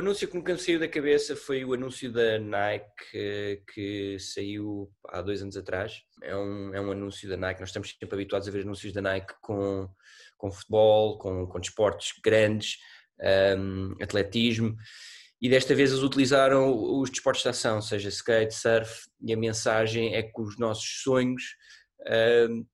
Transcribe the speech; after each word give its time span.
O 0.00 0.02
anúncio 0.02 0.26
que 0.26 0.34
nunca 0.34 0.54
me 0.54 0.58
saiu 0.58 0.80
da 0.80 0.88
cabeça 0.88 1.36
foi 1.36 1.62
o 1.62 1.74
anúncio 1.74 2.10
da 2.10 2.38
Nike 2.38 3.62
que 3.74 4.16
saiu 4.18 4.90
há 5.06 5.20
dois 5.20 5.42
anos 5.42 5.58
atrás. 5.58 6.00
É 6.22 6.34
um, 6.34 6.74
é 6.74 6.80
um 6.80 6.90
anúncio 6.90 7.28
da 7.28 7.36
Nike, 7.36 7.60
nós 7.60 7.68
estamos 7.68 7.90
sempre 7.90 8.14
habituados 8.14 8.48
a 8.48 8.50
ver 8.50 8.62
anúncios 8.62 8.94
da 8.94 9.02
Nike 9.02 9.34
com, 9.42 9.86
com 10.38 10.50
futebol, 10.50 11.18
com, 11.18 11.46
com 11.46 11.60
desportos 11.60 12.14
grandes, 12.24 12.78
um, 13.58 13.94
atletismo, 14.02 14.74
e 15.38 15.50
desta 15.50 15.74
vez 15.74 15.90
eles 15.90 16.02
utilizaram 16.02 16.72
os 16.98 17.10
desportos 17.10 17.42
de 17.42 17.50
ação, 17.50 17.82
seja 17.82 18.08
skate, 18.08 18.54
surf, 18.54 19.02
e 19.20 19.34
a 19.34 19.36
mensagem 19.36 20.14
é 20.14 20.22
que 20.22 20.40
os 20.40 20.56
nossos 20.56 21.02
sonhos 21.02 21.42
um, 22.48 22.64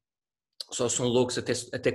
só 0.71 0.89
são 0.89 1.09
loucos 1.09 1.37
até, 1.37 1.55
até, 1.73 1.91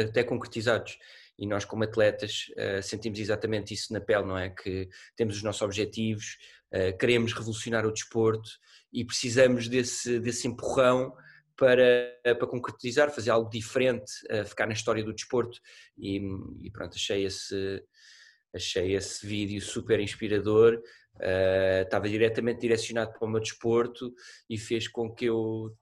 até 0.00 0.24
concretizados 0.24 0.96
e 1.40 1.46
nós 1.46 1.64
como 1.64 1.82
atletas 1.82 2.50
uh, 2.50 2.82
sentimos 2.82 3.18
exatamente 3.18 3.72
isso 3.72 3.94
na 3.94 4.00
pele, 4.00 4.26
não 4.26 4.36
é? 4.36 4.50
Que 4.50 4.86
temos 5.16 5.36
os 5.36 5.42
nossos 5.42 5.62
objetivos, 5.62 6.36
uh, 6.70 6.96
queremos 6.98 7.32
revolucionar 7.32 7.86
o 7.86 7.92
desporto 7.92 8.50
e 8.92 9.06
precisamos 9.06 9.66
desse, 9.66 10.20
desse 10.20 10.46
empurrão 10.46 11.10
para, 11.56 12.14
para 12.22 12.46
concretizar, 12.46 13.10
fazer 13.10 13.30
algo 13.30 13.48
diferente, 13.48 14.12
uh, 14.30 14.44
ficar 14.44 14.66
na 14.66 14.74
história 14.74 15.02
do 15.02 15.14
desporto. 15.14 15.58
E, 15.96 16.20
e, 16.60 16.70
pronto, 16.70 16.94
achei 16.94 17.24
esse, 17.24 17.82
achei 18.54 18.94
esse 18.94 19.26
vídeo 19.26 19.62
super 19.62 19.98
inspirador, 19.98 20.78
estava 21.82 22.08
diretamente 22.08 22.60
direcionado 22.60 23.12
para 23.12 23.26
o 23.26 23.30
meu 23.30 23.40
desporto 23.40 24.14
e 24.48 24.56
fez 24.56 24.88
com 24.88 25.12
que 25.12 25.26
eu 25.26 25.76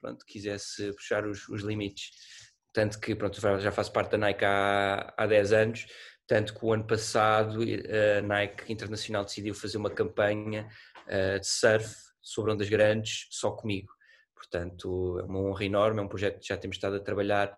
pronto, 0.00 0.24
quisesse 0.26 0.92
puxar 0.92 1.26
os, 1.26 1.48
os 1.48 1.62
limites 1.62 2.10
tanto 2.74 2.98
que 2.98 3.14
pronto, 3.14 3.40
já 3.40 3.70
faço 3.70 3.92
parte 3.92 4.10
da 4.10 4.18
Nike 4.18 4.44
há, 4.44 5.14
há 5.16 5.26
10 5.26 5.52
anos, 5.52 5.86
tanto 6.26 6.52
que 6.52 6.64
o 6.64 6.72
ano 6.72 6.84
passado 6.84 7.60
a 7.62 8.20
Nike 8.20 8.72
Internacional 8.72 9.24
decidiu 9.24 9.54
fazer 9.54 9.78
uma 9.78 9.90
campanha 9.90 10.68
uh, 11.06 11.38
de 11.38 11.46
surf 11.46 11.94
sobre 12.20 12.52
ondas 12.52 12.68
grandes 12.68 13.28
só 13.30 13.52
comigo. 13.52 13.92
Portanto, 14.34 15.18
é 15.20 15.22
uma 15.22 15.38
honra 15.38 15.64
enorme, 15.64 16.00
é 16.00 16.02
um 16.02 16.08
projeto 16.08 16.40
que 16.40 16.48
já 16.48 16.56
temos 16.56 16.76
estado 16.76 16.96
a 16.96 17.00
trabalhar 17.00 17.56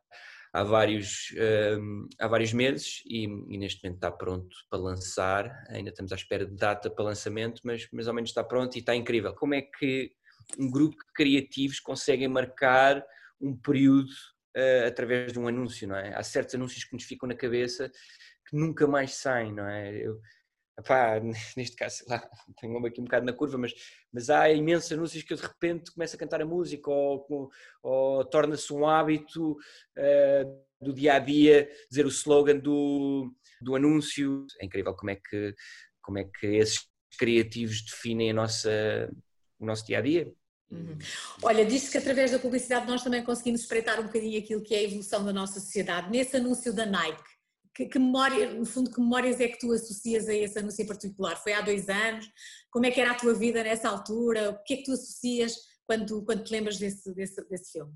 há 0.53 0.63
vários, 0.63 1.35
um, 1.79 2.09
há 2.19 2.29
vários 2.29 2.53
meses 2.53 3.03
e, 3.07 3.25
e, 3.25 3.59
neste 3.59 3.83
momento 3.83 3.97
está 3.97 4.11
pronto 4.11 4.57
para 4.69 4.79
lançar. 4.79 5.65
Ainda 5.71 5.91
estamos 5.91 6.13
à 6.13 6.15
espera 6.17 6.45
de 6.45 6.55
data 6.55 6.91
para 6.91 7.05
lançamento, 7.05 7.63
mas 7.65 7.89
mais 7.91 8.07
ou 8.07 8.15
menos 8.15 8.31
está 8.31 8.45
pronto 8.45 8.77
e 8.77 8.81
está 8.81 8.95
incrível. 8.95 9.35
Como 9.35 9.55
é 9.55 9.63
que 9.63 10.13
um 10.59 10.71
grupo 10.71 10.97
de 10.97 11.13
criativos 11.15 11.81
consegue 11.81 12.29
marcar 12.29 13.05
um 13.41 13.57
período 13.57 14.13
uh, 14.57 14.87
através 14.87 15.33
de 15.33 15.39
um 15.39 15.47
anúncio, 15.47 15.87
não 15.87 15.97
é? 15.97 16.15
Há 16.15 16.23
certos 16.23 16.55
anúncios 16.55 16.85
que 16.85 16.95
nos 16.95 17.05
ficam 17.05 17.29
na 17.29 17.35
cabeça 17.35 17.91
que 18.49 18.57
nunca 18.57 18.87
mais 18.87 19.15
saem, 19.15 19.53
não 19.53 19.69
é? 19.69 19.97
Eu, 19.97 20.21
epá, 20.79 21.21
neste 21.57 21.77
caso, 21.77 22.05
lá, 22.09 22.19
tenho 22.61 22.85
aqui 22.87 23.01
um 23.01 23.05
bocado 23.05 23.27
na 23.27 23.33
curva, 23.33 23.59
mas, 23.59 23.75
mas 24.13 24.31
há 24.31 24.51
imensos 24.51 24.93
anúncios 24.93 25.23
que 25.23 25.33
eu 25.33 25.37
de 25.37 25.43
repente 25.43 25.93
começo 25.93 26.17
a 26.17 26.19
cantar 26.19 26.41
a 26.41 26.47
música 26.47 26.91
ou, 26.91 27.51
ou 27.83 28.25
torna-se 28.25 28.73
um 28.73 28.87
hábito 28.87 29.53
uh, 29.53 30.67
do 30.81 30.93
dia 30.93 31.15
a 31.15 31.19
dia 31.19 31.69
dizer 31.91 32.07
o 32.07 32.11
slogan 32.11 32.59
do, 32.59 33.33
do 33.61 33.77
anúncio. 33.77 34.47
É 34.61 34.65
incrível 34.65 34.95
como 34.95 35.11
é 35.11 35.17
que, 35.17 35.55
como 36.03 36.19
é 36.19 36.25
que 36.25 36.47
esses 36.47 36.87
criativos 37.19 37.83
definem 37.83 38.31
a 38.31 38.35
nossa, 38.35 39.11
o 39.59 39.67
nosso 39.67 39.87
dia 39.87 39.99
a 39.99 40.03
dia. 40.03 40.33
Uhum. 40.71 40.99
Olha, 41.43 41.65
disse 41.65 41.91
que 41.91 41.99
através 41.99 42.31
da 42.31 42.39
publicidade 42.39 42.87
nós 42.87 43.03
também 43.03 43.23
conseguimos 43.23 43.61
espreitar 43.61 44.01
um 44.01 44.05
bocadinho 44.05 44.39
aquilo 44.39 44.63
que 44.63 44.75
é 44.75 44.79
a 44.79 44.83
evolução 44.83 45.25
da 45.25 45.33
nossa 45.33 45.61
sociedade. 45.61 46.11
Nesse 46.11 46.37
anúncio 46.37 46.73
da 46.73 46.85
Nike, 46.85 47.23
que, 47.75 47.87
que 47.87 47.99
memória, 47.99 48.53
no 48.55 48.65
fundo, 48.65 48.91
que 48.91 49.01
memórias 49.01 49.41
é 49.41 49.49
que 49.49 49.59
tu 49.59 49.71
associas 49.73 50.29
a 50.29 50.35
esse 50.35 50.59
anúncio 50.59 50.83
em 50.83 50.87
particular? 50.87 51.37
Foi 51.37 51.53
há 51.53 51.61
dois 51.61 51.89
anos? 51.89 52.27
Como 52.71 52.87
é 52.87 52.91
que 52.91 53.01
era 53.01 53.13
a 53.13 53.15
tua 53.15 53.35
vida 53.35 53.63
nessa 53.63 53.89
altura? 53.89 54.51
O 54.51 54.65
que 54.65 54.75
é 54.75 54.77
que 54.79 54.85
tu 54.85 54.93
associas 54.93 55.55
quando, 55.87 56.23
quando 56.25 56.43
te 56.43 56.53
lembras 56.53 56.79
desse, 56.79 57.15
desse, 57.15 57.49
desse 57.49 57.73
filme? 57.73 57.93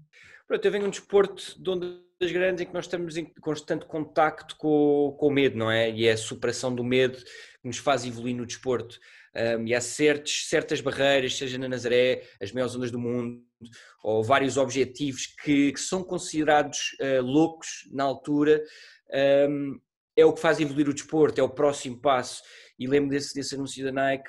Pronto, 0.46 0.64
eu 0.64 0.72
venho 0.72 0.86
um 0.86 0.90
desporto 0.90 1.62
de 1.62 1.70
ondas 1.70 2.32
grandes 2.32 2.62
em 2.62 2.66
que 2.66 2.74
nós 2.74 2.84
estamos 2.84 3.16
em 3.16 3.24
constante 3.40 3.86
contacto 3.86 4.56
com, 4.56 5.16
com 5.18 5.26
o 5.26 5.30
medo, 5.30 5.56
não 5.56 5.70
é? 5.70 5.90
E 5.90 6.06
é 6.06 6.12
a 6.12 6.16
superação 6.16 6.74
do 6.74 6.84
medo 6.84 7.18
que 7.18 7.66
nos 7.66 7.78
faz 7.78 8.04
evoluir 8.04 8.36
no 8.36 8.46
desporto 8.46 8.98
um, 9.34 9.66
e 9.66 9.74
há 9.74 9.80
certos, 9.80 10.48
certas 10.48 10.80
barreiras, 10.80 11.36
seja 11.36 11.56
na 11.56 11.68
Nazaré, 11.68 12.22
as 12.40 12.52
maiores 12.52 12.74
ondas 12.74 12.90
do 12.90 12.98
mundo, 12.98 13.40
ou 14.02 14.24
vários 14.24 14.56
objetivos 14.56 15.26
que, 15.26 15.72
que 15.72 15.80
são 15.80 16.02
considerados 16.02 16.96
uh, 17.00 17.22
loucos 17.22 17.88
na 17.92 18.04
altura, 18.04 18.62
um, 19.48 19.80
é 20.20 20.24
o 20.24 20.32
que 20.32 20.40
faz 20.40 20.60
evoluir 20.60 20.88
o 20.88 20.94
desporto, 20.94 21.40
é 21.40 21.44
o 21.44 21.48
próximo 21.48 21.98
passo. 21.98 22.42
E 22.78 22.86
lembro 22.86 23.10
desse, 23.10 23.34
desse 23.34 23.54
anúncio 23.54 23.84
da 23.84 23.92
Nike 23.92 24.28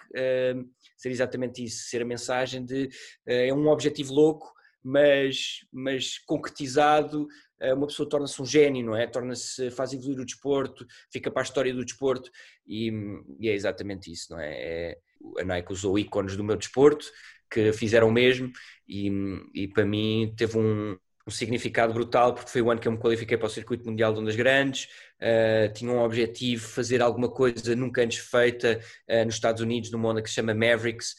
um, 0.56 0.70
ser 0.98 1.10
exatamente 1.10 1.64
isso, 1.64 1.90
ser 1.90 2.02
a 2.02 2.06
mensagem 2.06 2.66
de 2.66 2.86
uh, 2.86 3.32
é 3.32 3.54
um 3.54 3.68
objetivo 3.68 4.14
louco, 4.14 4.52
mas, 4.84 5.66
mas 5.72 6.18
concretizado 6.20 7.28
eh, 7.60 7.74
uma 7.74 7.86
pessoa 7.86 8.10
torna-se 8.10 8.42
um 8.42 8.46
gênio, 8.46 8.84
não 8.84 8.96
é? 8.96 9.06
Torna-se, 9.06 9.70
faz 9.70 9.94
evoluir 9.94 10.20
o 10.20 10.26
desporto, 10.26 10.88
fica 11.12 11.30
para 11.30 11.44
a 11.44 11.44
história 11.44 11.72
do 11.72 11.86
desporto 11.86 12.32
e, 12.66 12.92
e 13.40 13.48
é 13.48 13.54
exatamente 13.54 14.12
isso, 14.12 14.32
não 14.32 14.40
é? 14.40 14.54
é? 14.54 14.98
A 15.40 15.44
Nike 15.44 15.72
usou 15.72 16.00
ícones 16.00 16.36
do 16.36 16.44
meu 16.44 16.58
desporto 16.58 17.06
que 17.50 17.72
fizeram 17.74 18.08
o 18.08 18.12
mesmo 18.12 18.52
e, 18.88 19.12
e 19.54 19.68
para 19.68 19.86
mim 19.86 20.34
teve 20.36 20.58
um, 20.58 20.98
um 21.28 21.32
significado 21.32 21.94
brutal 21.94 22.34
porque 22.34 22.50
foi 22.50 22.62
o 22.62 22.72
ano 22.72 22.80
que 22.80 22.88
eu 22.88 22.92
me 22.92 22.98
qualifiquei 22.98 23.38
para 23.38 23.48
o 23.48 23.50
circuito 23.50 23.86
mundial 23.86 24.14
de 24.14 24.20
ondas 24.20 24.36
grandes, 24.36 24.88
uh, 25.22 25.72
tinha 25.74 25.92
um 25.92 26.00
objetivo 26.00 26.68
fazer 26.68 27.02
alguma 27.02 27.30
coisa 27.30 27.76
nunca 27.76 28.02
antes 28.02 28.18
feita 28.18 28.80
uh, 29.10 29.26
nos 29.26 29.36
Estados 29.36 29.62
Unidos 29.62 29.92
numa 29.92 30.10
onda 30.10 30.22
que 30.22 30.30
se 30.30 30.36
chama 30.36 30.54
Mavericks. 30.54 31.16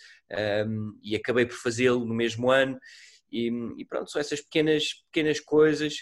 Um, 0.66 0.98
e 1.02 1.14
acabei 1.14 1.44
por 1.44 1.56
fazê-lo 1.56 2.06
no 2.06 2.14
mesmo 2.14 2.50
ano. 2.50 2.78
E, 3.30 3.50
e, 3.76 3.84
pronto, 3.84 4.10
são 4.10 4.20
essas 4.20 4.40
pequenas, 4.40 5.04
pequenas 5.12 5.40
coisas 5.40 5.96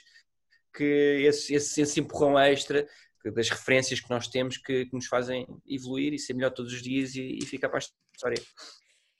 que 0.74 1.24
esse, 1.26 1.54
esse, 1.54 2.00
empurrão 2.00 2.38
extra 2.38 2.86
das 3.34 3.50
referências 3.50 4.00
que 4.00 4.10
nós 4.10 4.28
temos 4.28 4.56
que, 4.56 4.86
que, 4.86 4.94
nos 4.94 5.06
fazem 5.06 5.46
evoluir 5.66 6.12
e 6.12 6.18
ser 6.18 6.34
melhor 6.34 6.50
todos 6.50 6.72
os 6.72 6.82
dias 6.82 7.14
e, 7.14 7.38
e 7.40 7.44
ficar 7.44 7.68
para 7.68 7.78
a 7.78 7.82
história. 8.14 8.42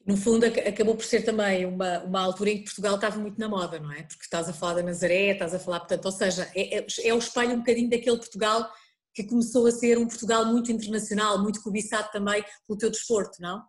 No 0.06 0.16
fundo, 0.16 0.46
acabou 0.46 0.96
por 0.96 1.04
ser 1.04 1.22
também 1.22 1.66
uma, 1.66 2.00
uma 2.00 2.20
altura 2.20 2.50
em 2.50 2.58
que 2.58 2.64
Portugal 2.64 2.94
estava 2.94 3.18
muito 3.18 3.38
na 3.38 3.48
moda, 3.48 3.78
não 3.78 3.92
é? 3.92 4.02
Porque 4.02 4.24
estás 4.24 4.48
a 4.48 4.52
falar 4.52 4.74
da 4.74 4.82
Nazaré, 4.82 5.32
estás 5.32 5.54
a 5.54 5.58
falar, 5.58 5.80
portanto, 5.80 6.06
ou 6.06 6.12
seja, 6.12 6.50
é, 6.54 6.78
é, 6.78 6.86
é 7.04 7.14
o 7.14 7.18
espelho 7.18 7.52
um 7.52 7.58
bocadinho 7.58 7.90
daquele 7.90 8.16
Portugal 8.16 8.70
que 9.14 9.24
começou 9.24 9.66
a 9.66 9.70
ser 9.70 9.98
um 9.98 10.06
Portugal 10.06 10.46
muito 10.46 10.72
internacional, 10.72 11.42
muito 11.42 11.62
cobiçado 11.62 12.10
também 12.10 12.42
pelo 12.66 12.78
teu 12.78 12.90
desporto, 12.90 13.42
não? 13.42 13.62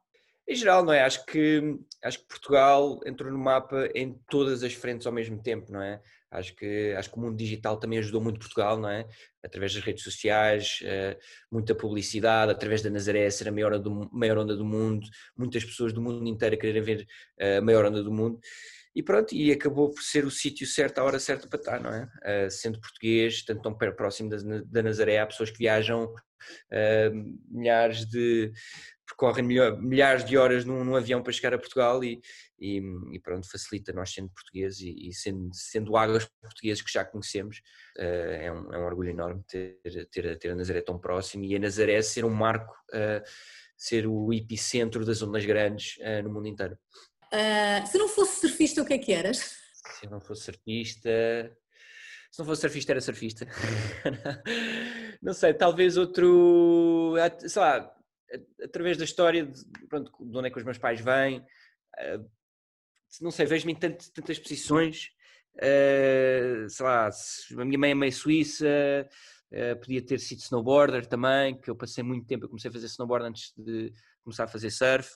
Em 0.48 0.56
geral, 0.56 0.84
não 0.84 0.92
é? 0.92 1.02
Acho 1.02 1.26
que, 1.26 1.78
acho 2.04 2.20
que 2.20 2.28
Portugal 2.28 3.00
entrou 3.06 3.32
no 3.32 3.38
mapa 3.38 3.88
em 3.96 4.14
todas 4.30 4.64
as 4.64 4.74
frentes 4.74 5.08
ao 5.08 5.14
mesmo 5.14 5.42
tempo, 5.42 5.72
não 5.72 5.82
é? 5.82 6.02
Acho 6.32 6.56
que, 6.56 6.94
acho 6.98 7.12
que 7.12 7.18
o 7.18 7.20
mundo 7.20 7.36
digital 7.36 7.78
também 7.78 8.00
ajudou 8.00 8.22
muito 8.22 8.40
Portugal, 8.40 8.80
não 8.80 8.90
é? 8.90 9.06
Através 9.44 9.74
das 9.74 9.84
redes 9.84 10.04
sociais, 10.04 10.80
eh, 10.84 11.18
muita 11.52 11.76
publicidade, 11.76 12.52
através 12.52 12.82
da 12.82 12.90
Nazaré 12.90 13.30
ser 13.30 13.50
a 13.50 13.52
maior 13.52 13.78
do, 13.78 14.10
maior 14.14 14.38
onda 14.38 14.56
do 14.56 14.64
mundo, 14.64 15.06
muitas 15.38 15.64
pessoas 15.66 15.92
do 15.92 16.02
mundo 16.02 16.26
inteiro 16.26 16.56
a 16.56 16.58
quererem 16.58 16.82
ver 16.82 17.08
eh, 17.38 17.58
a 17.58 17.62
maior 17.62 17.86
onda 17.86 18.02
do 18.02 18.12
mundo. 18.12 18.40
E 18.96 19.04
pronto, 19.04 19.34
e 19.36 19.52
acabou 19.52 19.90
por 19.92 20.02
ser 20.02 20.26
o 20.26 20.32
sítio 20.32 20.66
certo, 20.66 21.00
a 21.00 21.04
hora 21.04 21.20
certa 21.20 21.48
para 21.48 21.60
estar, 21.60 21.82
não 21.82 21.94
é? 21.94 22.10
Eh, 22.24 22.50
sendo 22.50 22.80
português, 22.80 23.44
tanto 23.44 23.62
tão 23.62 23.78
próximo 23.94 24.30
da, 24.30 24.38
da 24.66 24.84
Nazaré, 24.84 25.20
há 25.20 25.26
pessoas 25.26 25.52
que 25.52 25.58
viajam 25.58 26.14
milhares 27.50 28.06
de, 28.06 28.52
percorrem 29.12 29.46
milhares 29.46 30.26
de 30.26 30.38
horas 30.38 30.66
num, 30.66 30.84
num, 30.84 30.96
avião 30.96 31.22
para 31.22 31.34
chegar 31.34 31.54
a 31.54 31.58
Portugal 31.58 32.04
e, 32.04 32.22
e, 32.60 32.82
e 33.12 33.20
pronto, 33.20 33.50
facilita 33.50 33.94
nós 33.94 34.12
sendo 34.12 34.30
portugueses 34.30 34.80
e, 34.80 35.10
e, 35.10 35.14
sendo, 35.14 35.50
sendo 35.54 35.96
águas 35.98 36.26
portugueses 36.42 36.82
que 36.82 36.92
já 36.92 37.04
conhecemos, 37.04 37.62
uh, 37.98 38.02
é, 38.02 38.52
um, 38.52 38.74
é, 38.74 38.80
um, 38.80 38.86
orgulho 38.86 39.10
enorme 39.10 39.44
ter, 39.48 39.80
ter, 40.12 40.38
ter 40.38 40.52
a 40.52 40.56
Nazaré 40.56 40.82
tão 40.82 40.98
próximo 40.98 41.44
e 41.44 41.56
a 41.56 41.60
Nazaré 41.60 42.02
ser 42.02 42.26
um 42.26 42.30
marco, 42.30 42.74
uh, 42.94 43.22
ser 43.78 44.08
o 44.08 44.32
epicentro 44.34 45.06
das 45.06 45.22
ondas 45.22 45.46
grandes 45.46 45.98
uh, 45.98 46.24
no 46.24 46.34
mundo 46.34 46.48
inteiro. 46.48 46.78
se 47.90 47.98
não 47.98 48.08
fosse 48.08 48.42
surfista, 48.42 48.82
o 48.82 48.86
que 48.86 48.94
é 48.94 48.98
que 48.98 49.14
eras? 49.14 49.60
Se 50.00 50.06
eu 50.06 50.12
não 50.12 50.22
fosse 50.22 50.44
surfista, 50.44 51.10
se 52.32 52.40
não 52.40 52.46
fosse 52.46 52.62
surfista, 52.62 52.94
era 52.94 53.02
surfista. 53.02 53.46
não 55.22 55.34
sei, 55.34 55.54
talvez 55.54 55.98
outro, 55.98 57.14
sei 57.46 57.62
lá, 57.62 57.94
através 58.64 58.98
da 58.98 59.04
história 59.04 59.46
de, 59.46 59.64
pronto, 59.90 60.12
de 60.20 60.38
onde 60.38 60.48
é 60.48 60.50
que 60.50 60.58
os 60.58 60.64
meus 60.64 60.78
pais 60.78 61.02
vêm, 61.02 61.40
uh, 61.40 62.32
não 63.20 63.32
sei, 63.32 63.46
vejo-me 63.46 63.74
em 63.74 63.76
tantas, 63.76 64.08
tantas 64.10 64.40
posições, 64.40 65.10
uh, 65.58 66.70
sei 66.70 66.86
lá, 66.86 67.10
a 67.10 67.66
minha 67.66 67.78
mãe 67.78 67.92
é 67.92 67.96
meio 67.96 68.14
suíça, 68.14 68.66
uh, 69.52 69.80
podia 69.82 70.02
ter 70.02 70.20
sido 70.20 70.40
snowboarder 70.40 71.06
também, 71.08 71.60
que 71.60 71.70
eu 71.70 71.76
passei 71.76 72.02
muito 72.02 72.26
tempo, 72.26 72.46
eu 72.46 72.50
comecei 72.50 72.70
a 72.70 72.74
fazer 72.74 72.86
snowboard 72.86 73.26
antes 73.26 73.54
de 73.58 73.92
começar 74.24 74.46
a 74.46 74.48
fazer 74.48 74.70
surf. 74.70 75.10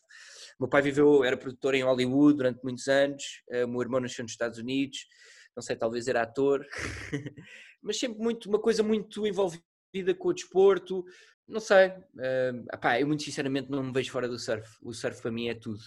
Meu 0.60 0.68
pai 0.68 0.82
viveu, 0.82 1.24
era 1.24 1.38
produtor 1.38 1.76
em 1.76 1.84
Hollywood 1.84 2.38
durante 2.38 2.62
muitos 2.62 2.90
anos, 2.90 3.24
o 3.64 3.68
meu 3.68 3.82
irmão 3.82 4.02
nasceu 4.02 4.24
nos 4.24 4.34
Estados 4.34 4.58
Unidos, 4.58 5.06
não 5.56 5.64
sei, 5.64 5.76
talvez 5.76 6.08
era 6.08 6.22
ator, 6.22 6.66
mas 7.82 7.98
sempre 7.98 8.20
muito, 8.20 8.50
uma 8.50 8.60
coisa 8.60 8.84
muito 8.84 9.26
envolvida 9.26 9.64
vida 9.96 10.14
com 10.14 10.28
o 10.28 10.34
desporto, 10.34 11.06
não 11.48 11.60
sei. 11.60 11.88
Uh, 11.88 12.66
epá, 12.74 13.00
eu 13.00 13.08
muito 13.08 13.24
sinceramente 13.24 13.72
não 13.72 13.84
me 13.84 13.94
vejo 13.94 14.12
fora 14.12 14.28
do 14.28 14.38
surf. 14.38 14.68
O 14.82 14.94
surf 14.94 15.22
para 15.22 15.32
mim 15.32 15.48
é 15.48 15.54
tudo. 15.54 15.80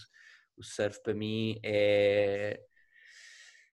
O 0.57 0.65
surf 0.65 1.03
para 1.03 1.15
mim 1.15 1.61
é 1.63 2.59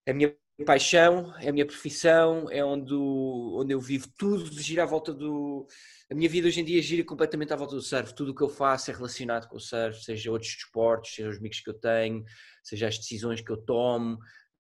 a 0.07 0.13
minha 0.13 0.35
paixão, 0.65 1.33
é 1.39 1.49
a 1.49 1.53
minha 1.53 1.65
profissão, 1.65 2.49
é 2.51 2.63
onde, 2.63 2.93
onde 2.93 3.73
eu 3.73 3.79
vivo 3.79 4.07
tudo, 4.17 4.45
gira 4.61 4.83
à 4.83 4.85
volta 4.85 5.13
do. 5.13 5.67
A 6.11 6.15
minha 6.15 6.29
vida 6.29 6.47
hoje 6.47 6.59
em 6.59 6.65
dia 6.65 6.81
gira 6.81 7.03
completamente 7.03 7.53
à 7.53 7.55
volta 7.55 7.75
do 7.75 7.81
surf. 7.81 8.13
Tudo 8.13 8.31
o 8.31 8.35
que 8.35 8.43
eu 8.43 8.49
faço 8.49 8.91
é 8.91 8.93
relacionado 8.93 9.47
com 9.47 9.57
o 9.57 9.59
surf, 9.59 10.03
seja 10.03 10.31
outros 10.31 10.53
desportos, 10.53 11.15
seja 11.15 11.29
os 11.29 11.37
amigos 11.37 11.61
que 11.61 11.69
eu 11.69 11.73
tenho, 11.73 12.23
seja 12.63 12.87
as 12.87 12.97
decisões 12.97 13.41
que 13.41 13.51
eu 13.51 13.57
tomo, 13.57 14.19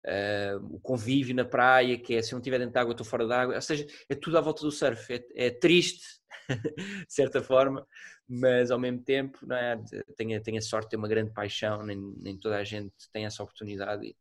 uh, 0.07 0.75
o 0.75 0.81
convívio 0.81 1.35
na 1.35 1.45
praia, 1.45 1.99
que 1.99 2.15
é 2.15 2.23
se 2.23 2.33
eu 2.33 2.37
não 2.37 2.41
estiver 2.41 2.59
dentro 2.59 2.73
de 2.73 2.79
água, 2.79 2.93
estou 2.93 3.07
fora 3.07 3.27
d'água. 3.27 3.55
Ou 3.55 3.61
seja, 3.61 3.87
é 4.09 4.15
tudo 4.15 4.39
à 4.39 4.41
volta 4.41 4.63
do 4.63 4.71
surf. 4.71 5.13
É, 5.13 5.47
é 5.47 5.51
triste, 5.51 6.05
de 7.07 7.13
certa 7.13 7.43
forma, 7.43 7.87
mas 8.29 8.71
ao 8.71 8.79
mesmo 8.79 9.03
tempo 9.03 9.39
não 9.47 9.57
é? 9.57 9.81
tenho, 10.17 10.41
tenho 10.43 10.59
a 10.59 10.63
sorte 10.63 10.87
de 10.87 10.91
ter 10.91 10.97
uma 10.97 11.09
grande 11.09 11.33
paixão, 11.33 11.83
nem, 11.83 11.99
nem 12.19 12.39
toda 12.39 12.57
a 12.57 12.65
gente 12.65 12.93
tem 13.13 13.25
essa 13.25 13.43
oportunidade. 13.43 14.15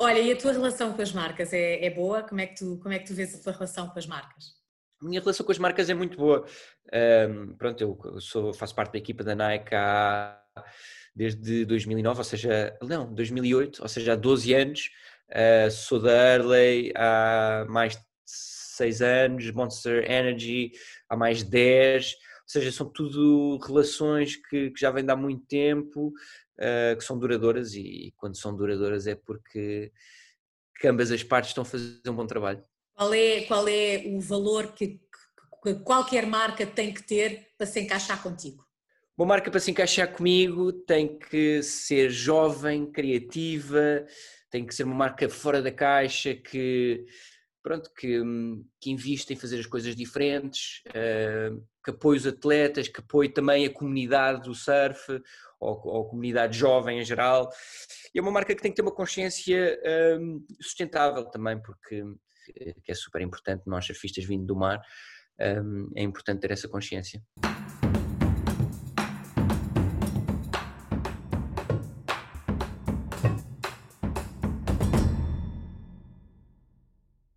Olha, 0.00 0.20
e 0.20 0.32
a 0.32 0.36
tua 0.36 0.52
relação 0.52 0.92
com 0.92 1.02
as 1.02 1.12
marcas 1.12 1.52
é, 1.52 1.84
é 1.84 1.90
boa? 1.90 2.22
Como 2.22 2.40
é, 2.40 2.46
que 2.46 2.56
tu, 2.56 2.78
como 2.78 2.94
é 2.94 2.98
que 2.98 3.06
tu 3.06 3.14
vês 3.14 3.34
a 3.34 3.42
tua 3.42 3.52
relação 3.52 3.88
com 3.88 3.98
as 3.98 4.06
marcas? 4.06 4.56
A 5.00 5.04
minha 5.04 5.20
relação 5.20 5.44
com 5.44 5.52
as 5.52 5.58
marcas 5.58 5.90
é 5.90 5.94
muito 5.94 6.16
boa. 6.16 6.44
Um, 6.92 7.56
pronto, 7.56 7.80
eu 7.80 8.20
sou, 8.20 8.52
faço 8.52 8.74
parte 8.74 8.92
da 8.92 8.98
equipa 8.98 9.24
da 9.24 9.34
Nike 9.34 9.74
há, 9.74 10.40
desde 11.14 11.64
2009, 11.64 12.18
ou 12.18 12.24
seja, 12.24 12.76
não, 12.82 13.12
2008, 13.12 13.82
ou 13.82 13.88
seja, 13.88 14.12
há 14.12 14.16
12 14.16 14.54
anos. 14.54 14.90
Uh, 15.30 15.70
sou 15.70 16.00
da 16.00 16.36
Hurley 16.36 16.92
há 16.96 17.66
mais 17.68 17.94
de 17.94 18.02
6 18.26 19.02
anos, 19.02 19.50
Monster 19.50 20.10
Energy 20.10 20.72
há 21.08 21.16
mais 21.16 21.38
de 21.38 21.50
10, 21.50 22.12
ou 22.12 22.20
seja, 22.46 22.72
são 22.72 22.88
tudo 22.88 23.58
relações 23.58 24.36
que, 24.36 24.70
que 24.70 24.80
já 24.80 24.90
vêm 24.90 25.04
de 25.04 25.12
há 25.12 25.16
muito 25.16 25.44
tempo, 25.46 26.08
uh, 26.08 26.96
que 26.96 27.04
são 27.04 27.18
duradouras 27.18 27.74
e, 27.74 28.14
quando 28.16 28.36
são 28.38 28.56
duradouras 28.56 29.06
é 29.06 29.14
porque 29.14 29.92
que 30.80 30.86
ambas 30.86 31.10
as 31.10 31.22
partes 31.22 31.50
estão 31.50 31.62
a 31.62 31.66
fazer 31.66 32.00
um 32.08 32.14
bom 32.14 32.26
trabalho. 32.26 32.62
Qual 32.94 33.12
é, 33.12 33.42
qual 33.42 33.68
é 33.68 34.04
o 34.06 34.20
valor 34.20 34.72
que, 34.72 35.00
que 35.62 35.74
qualquer 35.84 36.24
marca 36.24 36.64
tem 36.66 36.94
que 36.94 37.02
ter 37.02 37.48
para 37.58 37.66
se 37.66 37.80
encaixar 37.80 38.22
contigo? 38.22 38.64
Uma 39.16 39.26
marca 39.26 39.50
para 39.50 39.58
se 39.58 39.72
encaixar 39.72 40.12
comigo 40.12 40.72
tem 40.72 41.18
que 41.18 41.60
ser 41.62 42.08
jovem, 42.08 42.86
criativa, 42.86 44.06
tem 44.50 44.66
que 44.66 44.74
ser 44.74 44.84
uma 44.84 44.94
marca 44.94 45.28
fora 45.28 45.62
da 45.62 45.70
caixa 45.70 46.34
que 46.34 47.06
pronto, 47.62 47.90
que, 47.94 48.22
que 48.80 48.90
inviste 48.90 49.32
em 49.32 49.36
fazer 49.36 49.58
as 49.58 49.66
coisas 49.66 49.94
diferentes, 49.94 50.82
uh, 50.88 51.62
que 51.84 51.90
apoie 51.90 52.16
os 52.16 52.26
atletas, 52.26 52.88
que 52.88 53.00
apoie 53.00 53.28
também 53.28 53.66
a 53.66 53.72
comunidade 53.72 54.42
do 54.42 54.54
surf 54.54 55.20
ou, 55.60 55.80
ou, 55.84 56.02
a 56.02 56.08
comunidade 56.08 56.56
jovem 56.56 57.00
em 57.00 57.04
geral. 57.04 57.50
E 58.14 58.18
é 58.18 58.22
uma 58.22 58.30
marca 58.30 58.54
que 58.54 58.62
tem 58.62 58.70
que 58.70 58.76
ter 58.76 58.82
uma 58.82 58.94
consciência 58.94 59.78
um, 60.18 60.44
sustentável 60.60 61.24
também, 61.26 61.60
porque 61.60 62.02
que 62.82 62.90
é 62.90 62.94
super 62.94 63.20
importante, 63.20 63.64
nós 63.66 63.84
surfistas 63.84 64.24
vindo 64.24 64.46
do 64.46 64.56
mar, 64.56 64.80
é 65.94 66.02
importante 66.02 66.40
ter 66.40 66.50
essa 66.50 66.66
consciência. 66.66 67.22